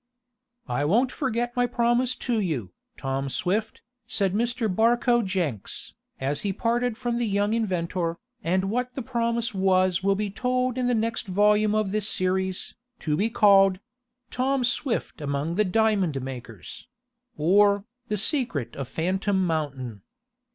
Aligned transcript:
"I 0.67 0.83
won't 0.83 1.11
forget 1.11 1.55
my 1.55 1.67
promise 1.67 2.15
to 2.15 2.39
you, 2.39 2.73
Tom 2.97 3.29
Swift," 3.29 3.83
said 4.07 4.33
Mr. 4.33 4.65
Barcoe 4.75 5.21
Jenks, 5.21 5.93
as 6.19 6.41
he 6.41 6.51
parted 6.51 6.97
from 6.97 7.19
the 7.19 7.27
young 7.27 7.53
inventor, 7.53 8.17
and 8.43 8.71
what 8.71 8.95
the 8.95 9.03
promise 9.03 9.53
was 9.53 10.01
will 10.01 10.15
be 10.15 10.31
told 10.31 10.79
in 10.79 10.87
the 10.87 10.95
next 10.95 11.27
volume 11.27 11.75
of 11.75 11.91
this 11.91 12.09
series, 12.09 12.73
to 13.01 13.15
be 13.15 13.29
called: 13.29 13.77
"Tom 14.31 14.63
Swift 14.63 15.21
Among 15.21 15.53
the 15.53 15.65
Diamond 15.65 16.19
Makers; 16.23 16.87
or, 17.37 17.85
The 18.07 18.17
Secret 18.17 18.75
of 18.75 18.87
Phantom 18.87 19.45
Mountain." 19.45 20.01